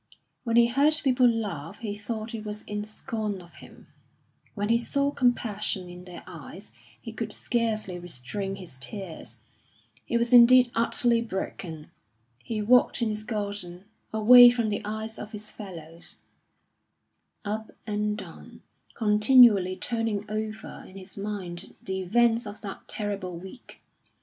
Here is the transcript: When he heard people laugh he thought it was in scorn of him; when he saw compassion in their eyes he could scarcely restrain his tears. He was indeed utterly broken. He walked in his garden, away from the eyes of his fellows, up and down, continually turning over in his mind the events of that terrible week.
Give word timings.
When 0.45 0.55
he 0.55 0.65
heard 0.65 0.99
people 1.03 1.27
laugh 1.29 1.77
he 1.77 1.93
thought 1.93 2.33
it 2.33 2.43
was 2.43 2.63
in 2.63 2.83
scorn 2.83 3.39
of 3.39 3.53
him; 3.57 3.85
when 4.55 4.69
he 4.69 4.79
saw 4.79 5.11
compassion 5.11 5.87
in 5.89 6.05
their 6.05 6.23
eyes 6.25 6.71
he 6.99 7.13
could 7.13 7.31
scarcely 7.31 7.99
restrain 7.99 8.55
his 8.55 8.79
tears. 8.79 9.37
He 10.03 10.17
was 10.17 10.33
indeed 10.33 10.71
utterly 10.73 11.21
broken. 11.21 11.91
He 12.43 12.63
walked 12.63 13.03
in 13.03 13.09
his 13.09 13.23
garden, 13.23 13.85
away 14.11 14.49
from 14.49 14.69
the 14.69 14.81
eyes 14.83 15.19
of 15.19 15.33
his 15.33 15.51
fellows, 15.51 16.17
up 17.45 17.69
and 17.85 18.17
down, 18.17 18.63
continually 18.95 19.75
turning 19.75 20.25
over 20.27 20.83
in 20.87 20.97
his 20.97 21.15
mind 21.15 21.75
the 21.79 22.01
events 22.01 22.47
of 22.47 22.61
that 22.61 22.87
terrible 22.87 23.37
week. 23.37 23.83